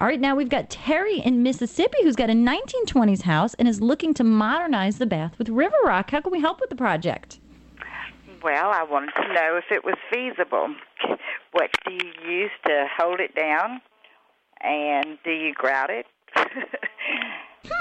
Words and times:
All 0.00 0.06
right, 0.06 0.20
now 0.20 0.36
we've 0.36 0.48
got 0.48 0.70
Terry 0.70 1.18
in 1.18 1.42
Mississippi 1.42 1.98
who's 2.02 2.14
got 2.14 2.30
a 2.30 2.32
1920s 2.32 3.22
house 3.22 3.54
and 3.54 3.66
is 3.66 3.80
looking 3.80 4.14
to 4.14 4.22
modernize 4.22 4.98
the 4.98 5.06
bath 5.06 5.36
with 5.38 5.48
River 5.48 5.74
Rock. 5.84 6.12
How 6.12 6.20
can 6.20 6.30
we 6.30 6.40
help 6.40 6.60
with 6.60 6.70
the 6.70 6.76
project? 6.76 7.40
Well, 8.44 8.70
I 8.70 8.84
wanted 8.84 9.10
to 9.16 9.34
know 9.34 9.56
if 9.56 9.64
it 9.72 9.84
was 9.84 9.96
feasible. 10.08 10.72
What 11.50 11.70
do 11.84 11.94
you 11.94 12.12
use 12.30 12.50
to 12.66 12.86
hold 12.96 13.18
it 13.18 13.34
down? 13.34 13.80
And 14.60 15.18
do 15.24 15.32
you 15.32 15.52
grout 15.52 15.90
it? 15.90 16.06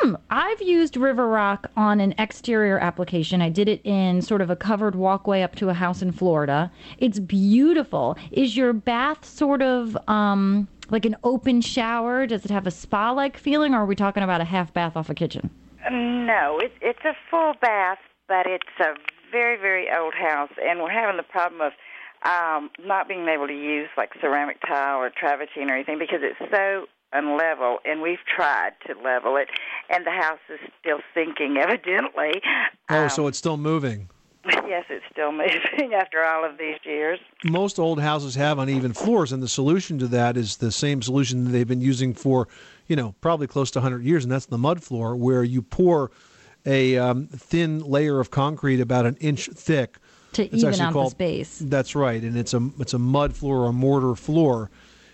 Hmm. 0.01 0.15
I've 0.29 0.61
used 0.61 0.97
River 0.97 1.29
Rock 1.29 1.71
on 1.77 2.01
an 2.01 2.13
exterior 2.17 2.77
application. 2.79 3.41
I 3.41 3.49
did 3.49 3.69
it 3.69 3.79
in 3.85 4.21
sort 4.21 4.41
of 4.41 4.49
a 4.49 4.55
covered 4.55 4.95
walkway 4.95 5.43
up 5.43 5.55
to 5.55 5.69
a 5.69 5.73
house 5.73 6.01
in 6.01 6.11
Florida. 6.11 6.71
It's 6.97 7.19
beautiful. 7.19 8.17
Is 8.31 8.57
your 8.57 8.73
bath 8.73 9.23
sort 9.23 9.61
of 9.61 9.95
um, 10.09 10.67
like 10.89 11.05
an 11.05 11.15
open 11.23 11.61
shower? 11.61 12.25
Does 12.25 12.45
it 12.45 12.51
have 12.51 12.67
a 12.67 12.71
spa 12.71 13.11
like 13.11 13.37
feeling, 13.37 13.73
or 13.73 13.79
are 13.79 13.85
we 13.85 13.95
talking 13.95 14.23
about 14.23 14.41
a 14.41 14.45
half 14.45 14.73
bath 14.73 14.95
off 14.95 15.09
a 15.09 15.15
kitchen? 15.15 15.49
No, 15.89 16.59
it, 16.59 16.71
it's 16.81 17.03
a 17.05 17.13
full 17.29 17.53
bath, 17.61 17.99
but 18.27 18.45
it's 18.45 18.65
a 18.79 18.93
very, 19.31 19.57
very 19.57 19.87
old 19.95 20.13
house, 20.13 20.51
and 20.63 20.79
we're 20.79 20.91
having 20.91 21.17
the 21.17 21.23
problem 21.23 21.61
of 21.61 21.73
um, 22.25 22.69
not 22.85 23.07
being 23.07 23.27
able 23.27 23.47
to 23.47 23.53
use 23.53 23.89
like 23.95 24.11
ceramic 24.19 24.57
tile 24.61 24.97
or 24.97 25.09
travertine 25.09 25.69
or 25.69 25.75
anything 25.75 25.99
because 25.99 26.19
it's 26.21 26.39
so 26.51 26.85
unlevel, 27.13 27.77
and 27.85 28.01
we've 28.01 28.23
tried 28.27 28.71
to 28.85 28.93
level 29.01 29.37
it, 29.37 29.49
and 29.89 30.05
the 30.05 30.11
house 30.11 30.39
is 30.49 30.59
still 30.79 30.99
sinking, 31.13 31.57
evidently. 31.57 32.41
Oh, 32.89 33.03
Um, 33.03 33.09
so 33.09 33.27
it's 33.27 33.37
still 33.37 33.57
moving. 33.57 34.09
Yes, 34.67 34.85
it's 34.89 35.05
still 35.11 35.31
moving 35.31 35.93
after 35.93 36.23
all 36.23 36.43
of 36.45 36.57
these 36.57 36.77
years. 36.83 37.19
Most 37.45 37.79
old 37.79 38.01
houses 38.01 38.35
have 38.35 38.59
uneven 38.59 38.93
floors, 38.93 39.31
and 39.31 39.41
the 39.41 39.47
solution 39.47 39.99
to 39.99 40.07
that 40.07 40.37
is 40.37 40.57
the 40.57 40.71
same 40.71 41.01
solution 41.01 41.45
that 41.45 41.51
they've 41.51 41.67
been 41.67 41.81
using 41.81 42.13
for, 42.13 42.47
you 42.87 42.95
know, 42.95 43.15
probably 43.21 43.47
close 43.47 43.71
to 43.71 43.79
100 43.79 44.03
years, 44.03 44.23
and 44.23 44.31
that's 44.31 44.45
the 44.47 44.57
mud 44.57 44.83
floor, 44.83 45.15
where 45.15 45.43
you 45.43 45.61
pour 45.61 46.11
a 46.65 46.97
um, 46.97 47.27
thin 47.27 47.79
layer 47.79 48.19
of 48.19 48.29
concrete 48.31 48.79
about 48.81 49.05
an 49.05 49.15
inch 49.21 49.47
thick 49.53 49.97
To 50.33 50.43
It's 50.43 50.55
even 50.55 50.67
actually 50.69 50.81
out 50.83 50.87
the 50.89 50.93
called- 50.93 51.11
space. 51.11 51.59
That's 51.63 51.95
right, 51.95 52.21
and 52.21 52.37
it's 52.37 52.53
a 52.53 52.69
it's 52.79 52.93
a 52.93 52.99
mud 52.99 53.35
floor 53.35 53.59
or 53.63 53.69
a 53.69 53.73
mortar 53.73 54.15
floor, 54.15 54.69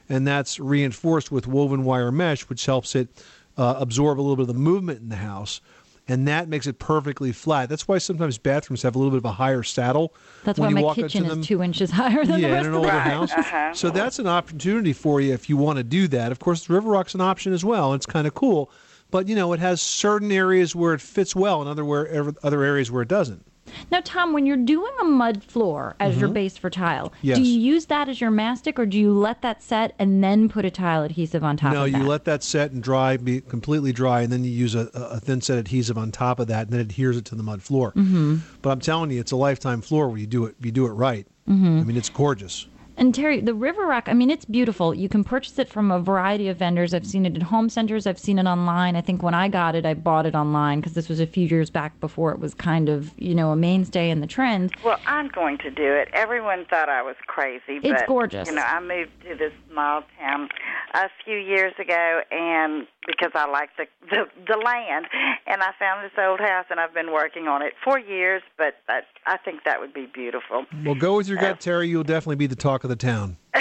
and 0.10 0.26
that's 0.28 0.60
reinforced 0.60 1.32
with 1.32 1.46
woven 1.48 1.84
wire 1.84 2.12
mesh, 2.12 2.44
which 2.50 2.66
helps 2.66 2.96
it 2.96 3.10
uh, 3.58 3.76
absorb 3.78 4.20
a 4.20 4.22
little 4.22 4.36
bit 4.36 4.44
of 4.44 4.48
the 4.48 4.54
movement 4.56 5.00
in 5.02 5.10
the 5.10 5.16
house, 5.18 5.62
and 6.08 6.28
that 6.28 6.50
makes 6.50 6.68
it 6.68 6.80
perfectly 6.80 7.32
flat. 7.32 7.70
That's 7.70 7.88
why 7.88 7.98
sometimes 7.98 8.38
bathrooms 8.38 8.82
have 8.82 8.96
a 8.96 9.00
little 9.00 9.12
bit 9.12 9.18
of 9.18 9.26
a 9.26 9.32
higher 9.32 9.64
saddle. 9.64 10.14
That's 10.44 10.60
when 10.60 10.68
why 10.68 10.70
you 10.70 10.76
my 10.76 10.82
walk 10.82 10.96
kitchen 10.96 11.26
is 11.26 11.48
two 11.48 11.64
inches 11.64 11.92
higher 12.02 12.26
than 12.26 12.40
yeah, 12.40 12.48
the 12.48 12.48
in 12.48 12.54
rest 12.54 12.68
an 12.68 12.74
of 12.74 12.82
the 12.82 12.88
older 12.88 13.00
house. 13.00 13.32
house. 13.32 13.80
So 13.80 13.90
that's 13.90 14.20
an 14.20 14.28
opportunity 14.28 14.94
for 14.94 15.22
you 15.22 15.34
if 15.34 15.50
you 15.50 15.58
want 15.58 15.78
to 15.78 15.84
do 15.84 16.08
that. 16.10 16.32
Of 16.32 16.40
course, 16.40 16.70
River 16.70 16.90
Rock's 16.90 17.16
an 17.16 17.22
option 17.22 17.54
as 17.54 17.64
well. 17.64 17.94
It's 17.94 18.06
kind 18.06 18.28
of 18.28 18.34
cool, 18.34 18.70
but 19.12 19.28
you 19.28 19.36
know 19.36 19.54
it 19.54 19.60
has 19.60 19.82
certain 19.82 20.32
areas 20.32 20.76
where 20.76 20.94
it 20.94 21.02
fits 21.02 21.36
well, 21.36 21.62
and 21.62 21.70
other 21.70 21.86
where 21.86 22.34
other 22.44 22.64
areas 22.64 22.92
where 22.92 23.02
it 23.04 23.08
doesn't. 23.10 23.46
Now, 23.92 24.00
Tom, 24.04 24.34
when 24.34 24.46
you're 24.46 24.58
doing 24.58 24.92
a 25.02 25.04
mud 25.06 25.44
floor 25.44 25.96
as 26.00 26.18
your 26.18 26.30
Mhm. 26.30 26.34
base 26.34 26.58
for 26.58 26.70
tile, 26.70 27.12
Yes. 27.22 27.38
do 27.38 27.44
you 27.44 27.60
use 27.60 27.86
that 27.88 28.10
as 28.10 28.20
your 28.22 28.32
mastic, 28.32 28.78
or 28.80 28.86
do 28.86 28.98
you 29.00 29.12
let 29.14 29.42
that 29.42 29.62
set 29.62 29.94
and 30.00 30.24
then 30.24 30.50
put 30.50 30.66
a 30.66 30.72
tile 30.72 31.04
adhesive 31.04 31.44
on 31.44 31.58
top 31.58 31.74
no, 31.74 31.86
of 31.86 31.92
that? 31.92 31.98
you 31.98 32.06
let 32.06 32.26
that 32.26 32.44
set 32.44 32.72
and 32.72 32.82
dry, 32.84 33.18
be 33.18 33.42
completely 33.42 33.92
dry, 33.94 34.22
and 34.22 34.32
then 34.32 34.44
you 34.44 34.52
use 34.52 34.76
a, 34.76 34.90
a 34.94 35.20
thin 35.20 35.42
set 35.42 35.58
adhesive 35.58 35.98
on 35.98 36.12
top 36.12 36.40
of 36.40 36.48
that, 36.48 36.64
and 36.64 36.70
then 36.72 36.80
it 36.80 36.84
adheres 36.92 37.18
it 37.18 37.26
to 37.26 37.36
the 37.36 37.44
mud 37.44 37.62
floor. 37.62 37.92
Mhm. 37.96 38.40
But 38.62 38.72
I'm 38.72 38.80
telling 38.80 39.12
you, 39.12 39.20
it's 39.20 39.32
a 39.32 39.36
lifetime 39.36 39.82
floor 39.82 40.10
where 40.10 40.18
you 40.18 40.28
do 40.28 40.46
it. 40.46 40.56
You 40.62 40.72
do 40.72 40.86
it 40.86 40.92
right. 40.92 41.26
Mhm. 41.50 41.82
I 41.82 41.84
mean, 41.84 41.98
it's 41.98 42.10
gorgeous. 42.10 42.68
And 43.04 43.14
Terry, 43.14 43.42
the 43.42 43.54
River 43.54 43.86
Rock, 43.86 44.08
I 44.08 44.14
mean, 44.14 44.30
it's 44.30 44.46
beautiful. 44.46 44.94
You 44.94 45.10
can 45.10 45.26
purchase 45.26 45.60
it 45.60 45.68
from 45.68 45.92
a 45.92 46.00
variety 46.00 46.48
of 46.48 46.56
vendors. 46.56 46.94
I've 46.94 47.06
seen 47.06 47.26
it 47.26 47.36
at 47.36 47.44
home 47.44 47.68
centers, 47.68 48.08
I've 48.08 48.18
seen 48.18 48.40
it 48.40 48.46
online. 48.46 48.96
I 48.96 49.02
think 49.02 49.22
when 49.22 49.34
I 49.34 49.50
got 49.50 49.76
it, 49.76 49.86
I 49.86 49.94
bought 49.94 50.26
it 50.26 50.36
online 50.36 50.80
because 50.80 50.94
this 50.94 51.10
was 51.10 51.20
a 51.20 51.28
few 51.28 51.46
years 51.46 51.70
back 51.70 52.00
before 52.00 52.32
it 52.32 52.40
was 52.40 52.54
kind 52.54 52.88
of, 52.88 53.12
you 53.18 53.36
know, 53.36 53.52
a 53.52 53.58
mainstay 53.58 54.10
in 54.10 54.22
the 54.22 54.26
trend. 54.26 54.74
Well, 54.86 55.02
I'm 55.06 55.28
going 55.28 55.58
to 55.58 55.70
do 55.70 55.84
it. 55.84 56.08
Everyone 56.14 56.64
thought 56.70 56.88
I 56.88 57.02
was 57.02 57.18
crazy, 57.28 57.80
but 57.80 57.92
It's 57.92 58.04
gorgeous. 58.08 58.48
You 58.48 58.56
know, 58.56 58.62
I 58.62 58.80
moved 58.80 59.12
to 59.24 59.36
this 59.36 59.52
small 59.70 60.04
town 60.18 60.48
a 60.94 61.10
few 61.26 61.36
years 61.36 61.74
ago, 61.78 62.22
and 62.32 62.88
because 63.06 63.32
I 63.36 63.50
like 63.50 63.70
the, 63.78 63.86
the 64.10 64.26
the 64.48 64.58
land, 64.58 65.08
and 65.48 65.62
I 65.62 65.72
found 65.78 66.06
this 66.06 66.18
old 66.18 66.40
house, 66.40 66.66
and 66.70 66.80
I've 66.80 66.94
been 66.94 67.12
working 67.12 67.48
on 67.48 67.62
it 67.62 67.74
for 67.84 68.00
years. 68.00 68.44
But 68.58 68.76
I, 68.88 69.02
I 69.26 69.38
think 69.38 69.66
that 69.66 69.80
would 69.80 69.94
be 69.94 70.06
beautiful. 70.06 70.66
Well, 70.86 70.96
go 70.96 71.18
with 71.18 71.28
your 71.28 71.38
gut, 71.38 71.60
Terry. 71.60 71.90
You'll 71.90 72.04
definitely 72.04 72.38
be 72.38 72.48
the 72.48 72.56
talk 72.56 72.84
of 72.84 72.90
the 72.90 72.93
town. 72.96 73.38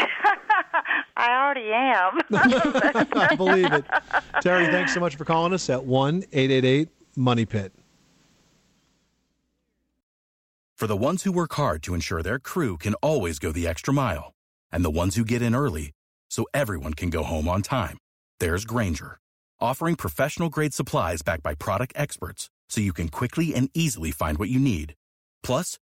I 1.17 1.45
already 1.45 1.71
am. 1.73 2.19
I 2.33 3.35
believe 3.37 3.73
it. 3.73 3.85
Terry, 4.41 4.67
thanks 4.67 4.95
so 4.95 5.01
much 5.01 5.17
for 5.17 5.25
calling 5.25 5.53
us 5.53 5.69
at 5.71 5.85
one 5.85 6.25
eight 6.33 6.51
eight 6.51 6.65
eight 6.65 6.89
Money 7.17 7.45
Pit. 7.45 7.73
For 10.77 10.87
the 10.87 10.97
ones 10.97 11.23
who 11.23 11.31
work 11.31 11.53
hard 11.55 11.83
to 11.85 11.95
ensure 11.95 12.23
their 12.23 12.41
crew 12.41 12.77
can 12.77 12.95
always 12.95 13.39
go 13.39 13.53
the 13.53 13.69
extra 13.69 13.95
mile, 13.95 14.33
and 14.73 14.85
the 14.85 14.91
ones 14.91 15.15
who 15.15 15.25
get 15.25 15.43
in 15.43 15.55
early 15.55 15.93
so 16.29 16.45
everyone 16.53 16.95
can 16.95 17.09
go 17.09 17.23
home 17.23 17.49
on 17.49 17.63
time, 17.63 17.99
there's 18.41 18.65
Grainger, 18.65 19.19
offering 19.61 19.95
professional 19.95 20.49
grade 20.49 20.75
supplies 20.75 21.23
backed 21.23 21.43
by 21.45 21.55
product 21.55 21.93
experts 21.95 22.51
so 22.69 22.81
you 22.81 22.93
can 22.93 23.09
quickly 23.09 23.55
and 23.55 23.71
easily 23.75 24.11
find 24.11 24.39
what 24.39 24.49
you 24.49 24.59
need. 24.59 24.95
Plus, 25.45 25.79